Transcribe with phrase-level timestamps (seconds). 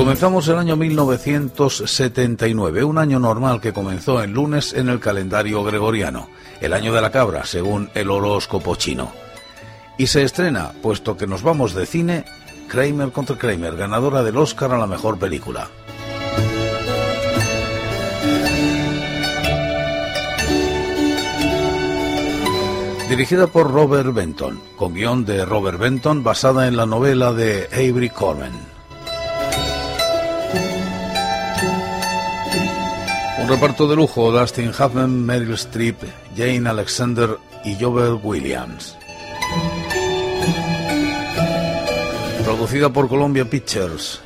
[0.00, 6.30] Comenzamos el año 1979, un año normal que comenzó en lunes en el calendario gregoriano,
[6.62, 9.12] el año de la cabra, según el horóscopo chino.
[9.98, 12.24] Y se estrena, puesto que nos vamos de cine,
[12.66, 15.68] Kramer contra Kramer, ganadora del Oscar a la mejor película.
[23.10, 28.08] Dirigida por Robert Benton, con guion de Robert Benton basada en la novela de Avery
[28.08, 28.79] Corman.
[33.40, 35.96] Un reparto de lujo, Dustin Hoffman, Meryl Streep,
[36.36, 38.96] Jane Alexander y Joel Williams.
[42.44, 44.20] Producida por Columbia Pictures.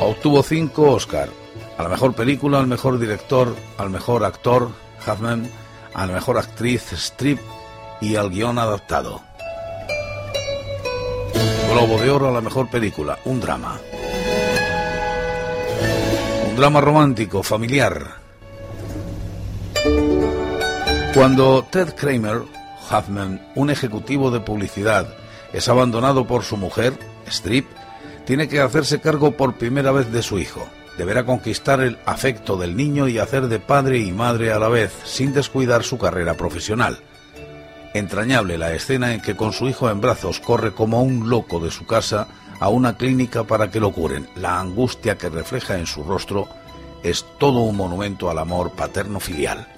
[0.00, 1.28] Obtuvo cinco Oscar.
[1.78, 4.70] A la mejor película, al mejor director, al mejor actor,
[5.06, 5.48] Hoffman,
[5.94, 7.38] a la mejor actriz, Streep,
[8.00, 9.22] y al guion adaptado.
[11.72, 13.80] Globo de Oro a la mejor película, un drama
[16.56, 18.16] drama romántico, familiar.
[21.12, 22.42] Cuando Ted Kramer,
[22.90, 25.08] Huffman, un ejecutivo de publicidad,
[25.52, 27.66] es abandonado por su mujer, Strip,
[28.24, 30.68] tiene que hacerse cargo por primera vez de su hijo.
[30.96, 34.92] Deberá conquistar el afecto del niño y hacer de padre y madre a la vez,
[35.04, 36.98] sin descuidar su carrera profesional.
[37.94, 41.72] Entrañable la escena en que con su hijo en brazos corre como un loco de
[41.72, 42.28] su casa
[42.60, 44.28] a una clínica para que lo curen.
[44.36, 46.48] La angustia que refleja en su rostro
[47.02, 49.73] es todo un monumento al amor paterno-filial.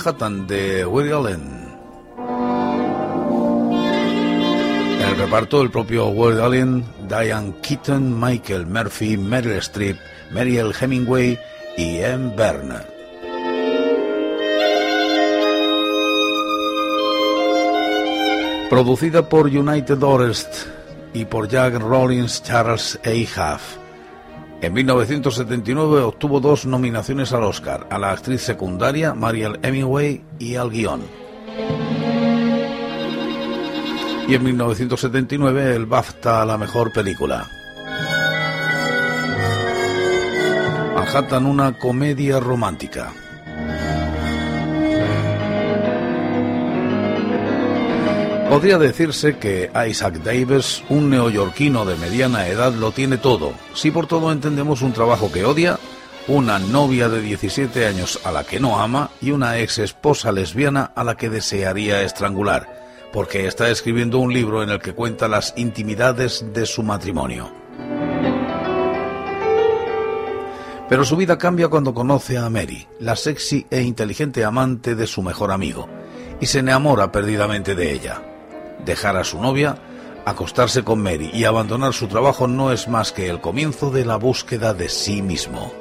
[0.00, 1.68] Manhattan de Woody Allen.
[4.98, 9.98] En el reparto el propio Woody Allen, Diane Keaton, Michael Murphy, Meryl Streep,
[10.30, 11.38] Mariel Hemingway
[11.76, 12.86] y Anne Berner.
[18.70, 20.66] Producida por United Artists
[21.12, 23.10] y por Jack Rollins Charles A.
[23.54, 23.76] Huff.
[24.62, 30.70] En 1979 obtuvo dos nominaciones al Oscar, a la actriz secundaria Mariel Hemingway y al
[30.70, 31.00] guion.
[34.28, 37.48] Y en 1979 el BAFTA a la mejor película.
[40.94, 43.12] Manhattan, una comedia romántica.
[48.50, 53.52] Podría decirse que Isaac Davis, un neoyorquino de mediana edad, lo tiene todo.
[53.74, 55.78] Si por todo entendemos un trabajo que odia,
[56.26, 60.90] una novia de 17 años a la que no ama y una ex esposa lesbiana
[60.96, 65.54] a la que desearía estrangular, porque está escribiendo un libro en el que cuenta las
[65.56, 67.52] intimidades de su matrimonio.
[70.88, 75.22] Pero su vida cambia cuando conoce a Mary, la sexy e inteligente amante de su
[75.22, 75.88] mejor amigo,
[76.40, 78.22] y se enamora perdidamente de ella.
[78.84, 79.76] Dejar a su novia,
[80.24, 84.16] acostarse con Mary y abandonar su trabajo no es más que el comienzo de la
[84.16, 85.79] búsqueda de sí mismo.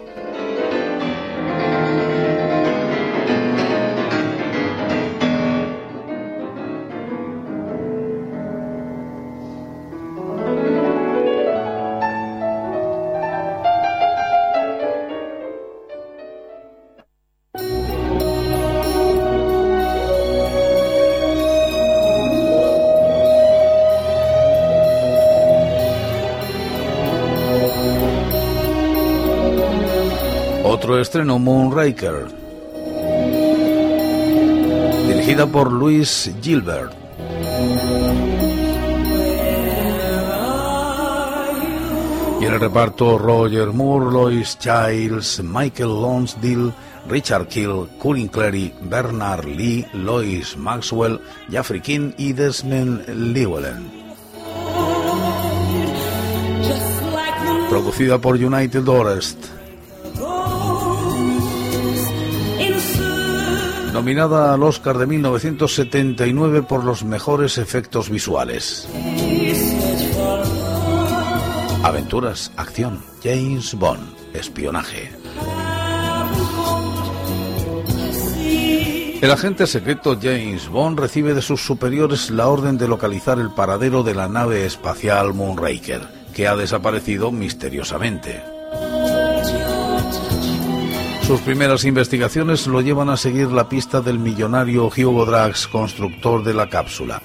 [31.00, 32.28] Estreno Moonraker,
[35.08, 36.94] dirigida por Luis Gilbert.
[42.42, 46.72] Y en el reparto Roger Moore, Lois Childs, Michael Lonsdale,
[47.08, 51.20] Richard Kill, Colin Clary, Bernard Lee, Lois Maxwell,
[51.50, 53.92] Jeffrey King y Desmond Llewellyn.
[57.70, 59.59] Producida por United Forest.
[63.94, 68.88] Nominada al Oscar de 1979 por los mejores efectos visuales.
[71.84, 75.12] Aventuras, acción, James Bond, espionaje.
[79.22, 84.04] El agente secreto James Bond recibe de sus superiores la orden de localizar el paradero
[84.04, 88.59] de la nave espacial Moonraker, que ha desaparecido misteriosamente.
[91.30, 96.56] Sus primeras investigaciones lo llevan a seguir la pista del millonario Hugo Drax, constructor de
[96.56, 97.22] la cápsula.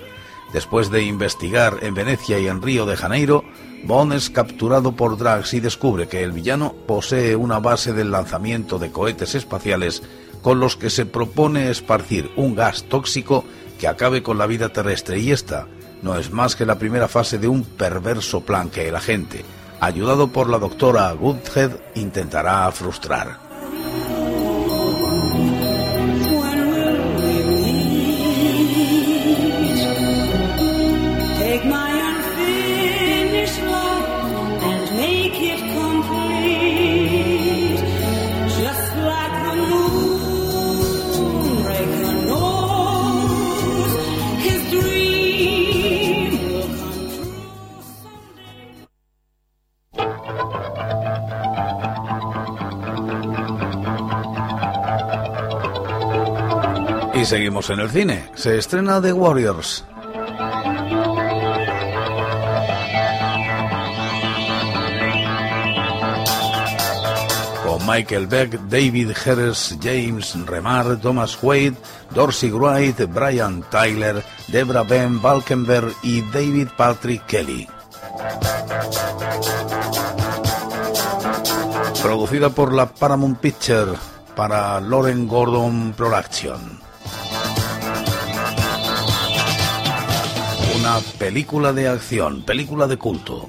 [0.53, 3.45] Después de investigar en Venecia y en Río de Janeiro,
[3.85, 8.79] Bond es capturado por Drax y descubre que el villano posee una base del lanzamiento
[8.79, 10.03] de cohetes espaciales
[10.43, 13.47] con los que se propone esparcir un gas tóxico
[13.81, 15.67] que acabe con la vida terrestre y esta
[16.03, 19.47] no es más que la primera fase de un perverso plan que el agente,
[19.81, 23.44] ayudado por la doctora Goodhead, intentará frustrar.
[57.25, 58.31] Seguimos en el cine.
[58.35, 59.83] Se estrena The Warriors.
[67.65, 71.75] Con Michael Beck, David Harris, James Remar, Thomas Wade,
[72.11, 77.67] Dorsey Wright, Brian Tyler, Debra Ben Valkenberg y David Patrick Kelly.
[82.03, 83.93] Producida por la Paramount Picture
[84.37, 86.85] para Lauren Gordon Production.
[90.85, 93.49] Una película de acción, película de culto.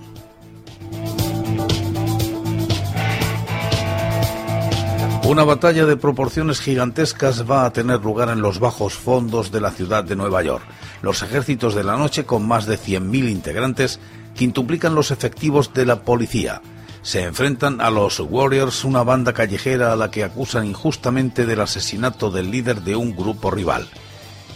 [5.26, 9.72] Una batalla de proporciones gigantescas va a tener lugar en los bajos fondos de la
[9.72, 10.64] ciudad de Nueva York.
[11.02, 14.00] Los ejércitos de la noche, con más de 100.000 integrantes,
[14.34, 16.62] quintuplican los efectivos de la policía.
[17.02, 22.32] Se enfrentan a los Warriors, una banda callejera a la que acusan injustamente del asesinato
[22.32, 23.90] del líder de un grupo rival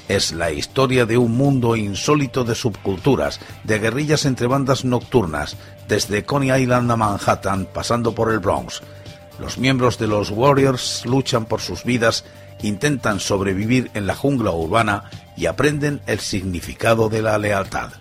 [0.10, 5.56] es la historia de un mundo insólito de subculturas, de guerrillas entre bandas nocturnas,
[5.88, 8.82] desde Coney Island a Manhattan, pasando por el Bronx.
[9.40, 12.26] Los miembros de los Warriors luchan por sus vidas,
[12.62, 15.06] intentan sobrevivir en la jungla urbana
[15.38, 17.92] y aprenden el significado de la lealtad.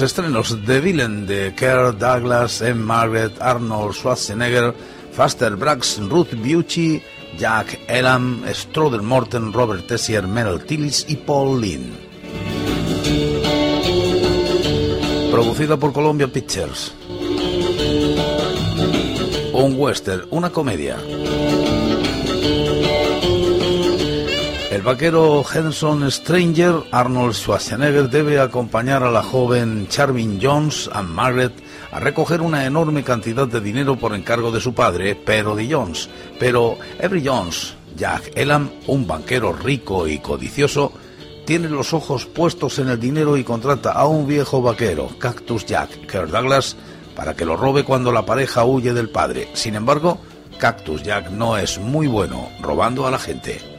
[0.00, 2.82] Estrenos de Villain de Kerr Douglas, M.
[2.84, 4.74] Margaret, Arnold Schwarzenegger,
[5.12, 7.02] Faster Brax, Ruth Bucci,
[7.36, 11.92] Jack Elam, Stroder Morton, Robert Tessier, Meryl Tillis y Paul Lynn.
[15.30, 16.94] Producida por Columbia Pictures.
[19.52, 20.96] Un western, una comedia.
[24.72, 31.52] El vaquero Henson Stranger, Arnold Schwarzenegger, debe acompañar a la joven Charvin Jones, a Margaret,
[31.90, 36.08] a recoger una enorme cantidad de dinero por encargo de su padre, Pedro de Jones.
[36.38, 40.94] Pero Every Jones, Jack Elam, un banquero rico y codicioso,
[41.44, 46.10] tiene los ojos puestos en el dinero y contrata a un viejo vaquero, Cactus Jack,
[46.10, 46.78] Kirk Douglas,
[47.14, 49.50] para que lo robe cuando la pareja huye del padre.
[49.52, 50.16] Sin embargo,
[50.56, 53.72] Cactus Jack no es muy bueno robando a la gente.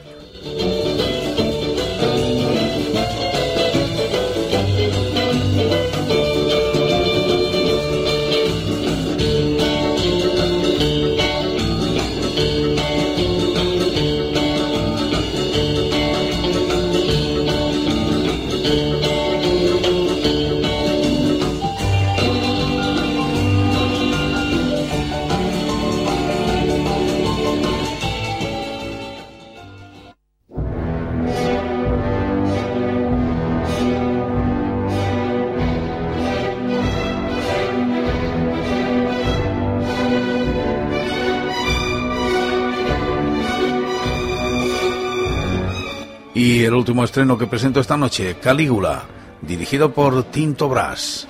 [46.44, 49.06] Y el último estreno que presento esta noche, Calígula,
[49.42, 51.26] dirigido por Tinto Brass.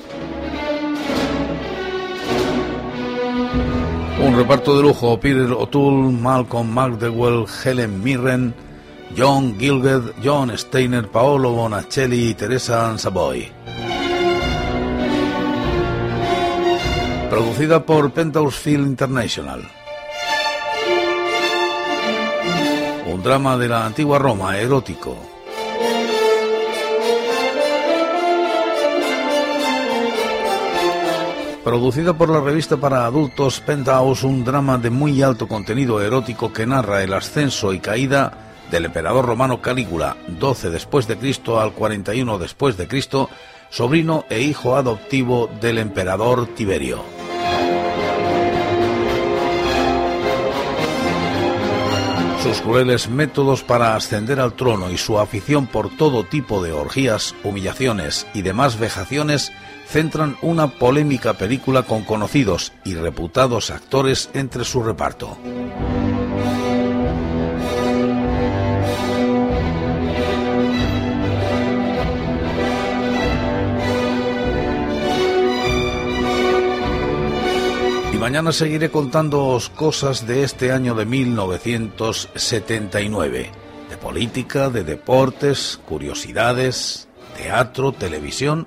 [4.25, 8.55] Un reparto de lujo, Peter O'Toole, Malcolm McDowell, Helen Mirren,
[9.15, 13.51] John Gilbert, John Steiner, Paolo Bonacelli y Teresa Savoy.
[17.29, 19.61] Producida por Penthouse Film International.
[23.23, 25.17] Drama de la antigua Roma, erótico,
[31.63, 36.65] Producida por la revista para adultos Penthouse, un drama de muy alto contenido erótico que
[36.65, 38.33] narra el ascenso y caída
[38.69, 43.29] del emperador romano Calígula, 12 después de Cristo al 41 después de Cristo,
[43.69, 47.12] sobrino e hijo adoptivo del emperador Tiberio.
[52.43, 57.33] Sus crueles métodos para ascender al trono y su afición por todo tipo de orgías,
[57.41, 59.53] humillaciones y demás vejaciones
[59.87, 65.37] centran una polémica película con conocidos y reputados actores entre su reparto.
[78.23, 83.51] Mañana seguiré contándoos cosas de este año de 1979,
[83.89, 88.65] de política, de deportes, curiosidades, teatro, televisión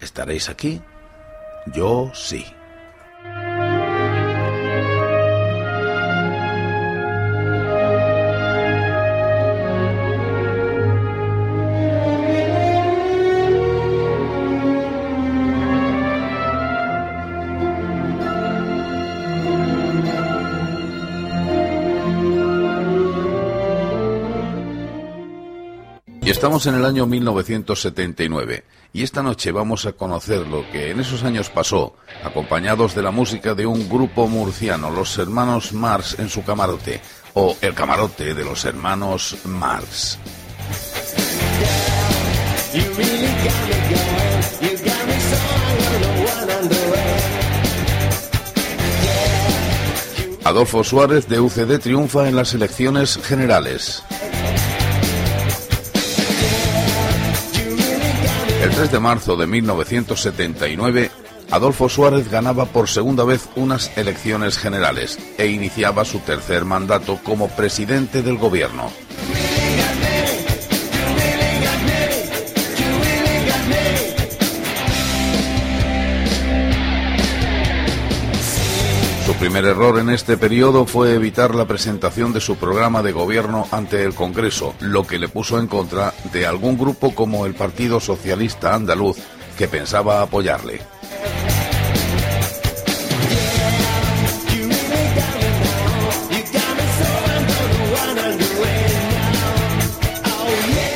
[0.00, 0.80] ¿Estaréis aquí?
[1.74, 2.46] Yo sí.
[26.38, 31.24] Estamos en el año 1979 y esta noche vamos a conocer lo que en esos
[31.24, 36.44] años pasó, acompañados de la música de un grupo murciano, los hermanos Marx en su
[36.44, 37.00] camarote,
[37.34, 40.16] o el camarote de los hermanos Marx.
[50.44, 54.04] Adolfo Suárez de UCD triunfa en las elecciones generales.
[58.78, 61.10] 3 de marzo de 1979,
[61.50, 67.48] Adolfo Suárez ganaba por segunda vez unas elecciones generales e iniciaba su tercer mandato como
[67.48, 68.92] presidente del gobierno.
[79.38, 84.02] Primer error en este periodo fue evitar la presentación de su programa de gobierno ante
[84.02, 88.74] el Congreso, lo que le puso en contra de algún grupo como el Partido Socialista
[88.74, 89.16] Andaluz,
[89.56, 90.80] que pensaba apoyarle.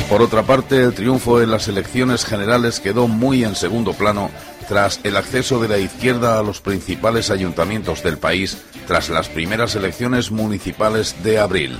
[0.08, 4.30] Por otra parte, el triunfo en las elecciones generales quedó muy en segundo plano
[4.69, 9.75] tras el acceso de la izquierda a los principales ayuntamientos del país tras las primeras
[9.75, 11.78] elecciones municipales de abril.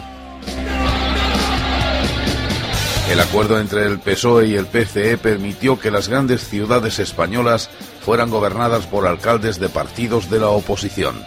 [3.11, 7.69] El acuerdo entre el PSOE y el PCE permitió que las grandes ciudades españolas
[8.05, 11.23] fueran gobernadas por alcaldes de partidos de la oposición.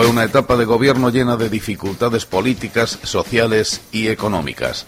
[0.00, 4.86] Fue una etapa de gobierno llena de dificultades políticas, sociales y económicas.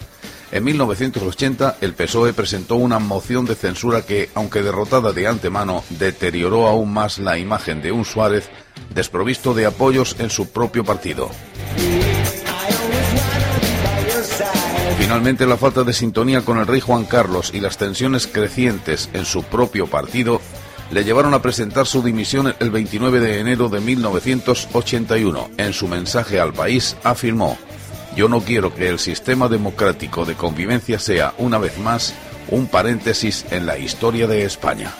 [0.51, 6.65] En 1980, el PSOE presentó una moción de censura que, aunque derrotada de antemano, deterioró
[6.65, 8.49] aún más la imagen de un Suárez
[8.95, 11.29] desprovisto de apoyos en su propio partido.
[14.97, 19.25] Finalmente, la falta de sintonía con el rey Juan Carlos y las tensiones crecientes en
[19.25, 20.41] su propio partido
[20.93, 25.49] le llevaron a presentar su dimisión el 29 de enero de 1981.
[25.57, 27.57] En su mensaje al país afirmó,
[28.15, 32.13] yo no quiero que el sistema democrático de convivencia sea, una vez más,
[32.49, 34.93] un paréntesis en la historia de España.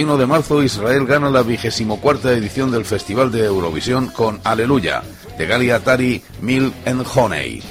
[0.00, 5.02] 31 de marzo Israel gana la vigésimo cuarta edición del Festival de Eurovisión con Aleluya,
[5.36, 7.62] de Gali Atari, Milk and Honey.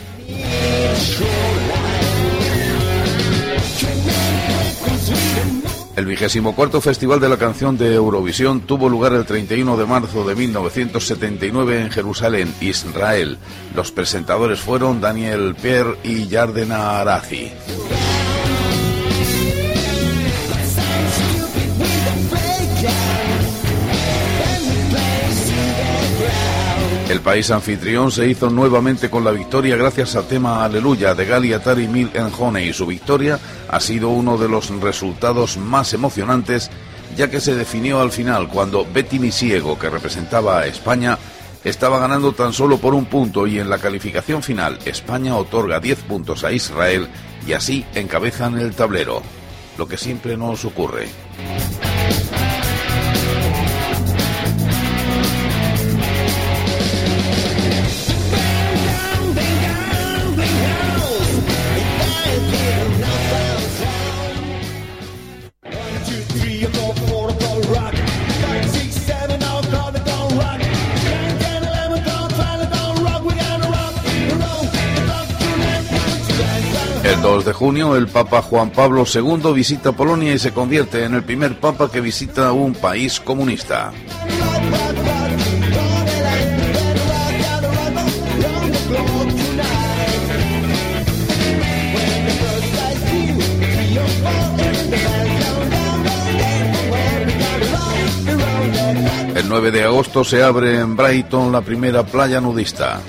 [5.96, 10.24] El vigésimo cuarto Festival de la Canción de Eurovisión tuvo lugar el 31 de marzo
[10.24, 13.40] de 1979 en Jerusalén, Israel.
[13.74, 17.52] Los presentadores fueron Daniel Pierre y Yardena Arazi.
[27.10, 31.54] El país anfitrión se hizo nuevamente con la victoria gracias al tema Aleluya de Gali
[31.54, 32.12] Atari Mil
[32.62, 36.70] y Su victoria ha sido uno de los resultados más emocionantes
[37.18, 41.18] ya que se definió al final cuando Betty Misiego, que representaba a España,
[41.64, 46.04] estaba ganando tan solo por un punto y en la calificación final España otorga 10
[46.04, 47.08] puntos a Israel
[47.48, 49.24] y así encabezan el tablero,
[49.80, 51.08] lo que siempre nos ocurre.
[77.22, 81.24] 2 de junio, el Papa Juan Pablo II visita Polonia y se convierte en el
[81.24, 83.92] primer Papa que visita un país comunista.
[99.36, 103.02] El 9 de agosto se abre en Brighton la primera playa nudista.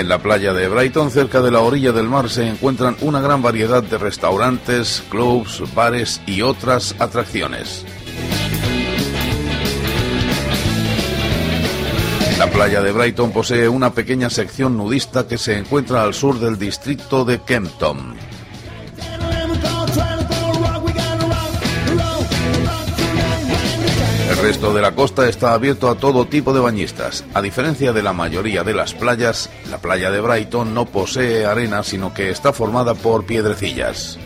[0.00, 3.42] En la playa de Brighton, cerca de la orilla del mar, se encuentran una gran
[3.42, 7.84] variedad de restaurantes, clubs, bares y otras atracciones.
[12.38, 16.58] La playa de Brighton posee una pequeña sección nudista que se encuentra al sur del
[16.58, 18.14] distrito de Kempton.
[24.50, 27.24] Resto de la costa está abierto a todo tipo de bañistas.
[27.34, 31.84] A diferencia de la mayoría de las playas, la playa de Brighton no posee arena,
[31.84, 34.18] sino que está formada por piedrecillas.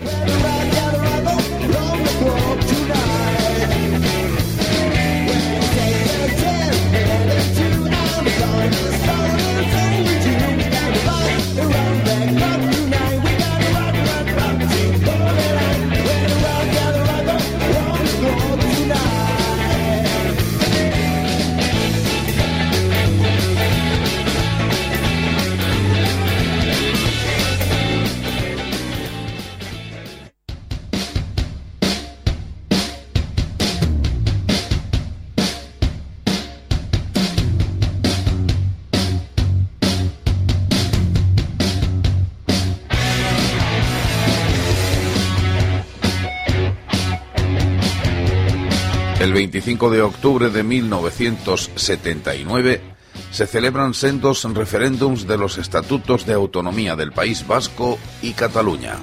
[49.24, 52.82] El 25 de octubre de 1979
[53.30, 58.98] se celebran sendos referéndums de los estatutos de autonomía del País Vasco y Cataluña.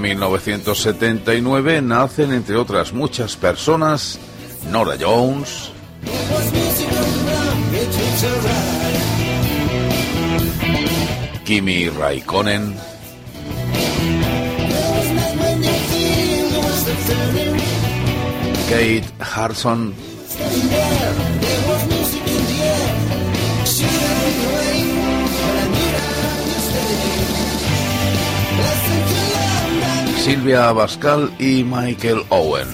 [0.00, 4.18] 1979 nacen, entre otras muchas personas,
[4.70, 5.70] Nora Jones,
[11.44, 12.76] Kimi Raikkonen,
[18.68, 19.94] Kate Harson,
[30.30, 32.68] Silvia Abascal y Michael Owen.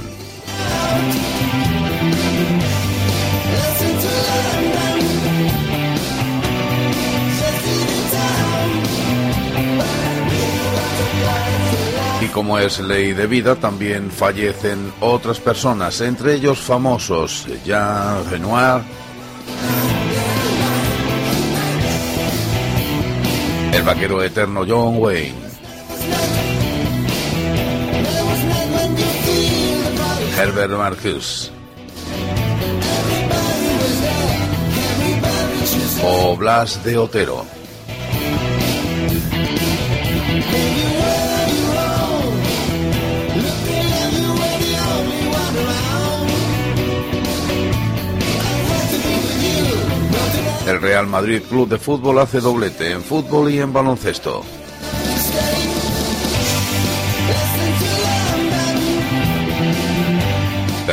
[12.21, 18.83] Y como es ley de vida, también fallecen otras personas, entre ellos famosos, Jean Renoir,
[23.73, 25.46] el vaquero eterno John Wayne,
[30.39, 31.51] Herbert Marcus
[36.05, 37.47] o Blas de Otero.
[50.67, 54.45] El Real Madrid Club de Fútbol hace doblete en fútbol y en baloncesto.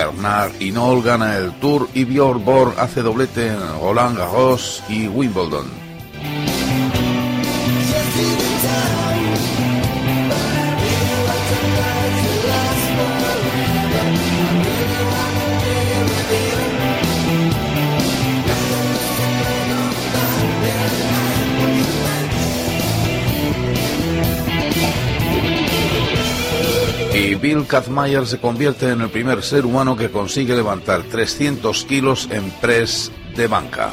[0.05, 5.82] Bernard Hinault gana el Tour y Björn Borg hace doblete en Roland Garros y Wimbledon.
[27.43, 32.49] Bill Kathmeyer se convierte en el primer ser humano que consigue levantar 300 kilos en
[32.62, 33.91] press de banca.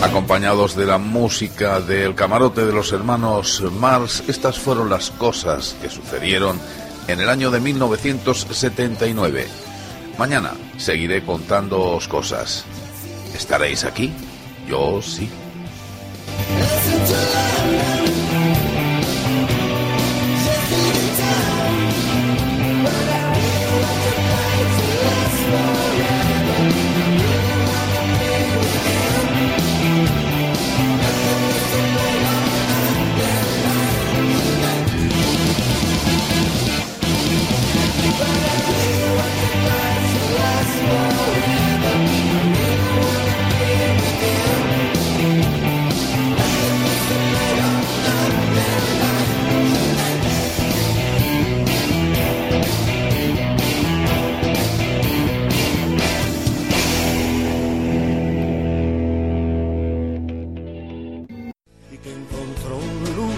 [0.00, 5.90] Acompañados de la música del camarote de los hermanos Mars, estas fueron las cosas que
[5.90, 6.60] sucedieron
[7.08, 9.46] en el año de 1979.
[10.18, 12.64] Mañana seguiré contándoos cosas.
[13.34, 14.12] ¿Estaréis aquí?
[14.68, 15.28] Yo sí.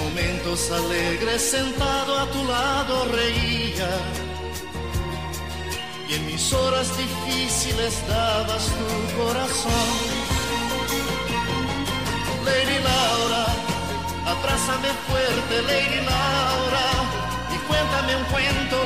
[0.00, 3.90] En momentos alegres sentado a tu lado reía
[6.08, 9.90] y en mis horas difíciles dabas tu corazón.
[12.44, 13.46] Lady Laura,
[14.26, 16.88] abrázame fuerte, Lady Laura,
[17.54, 18.76] y cuéntame un cuento,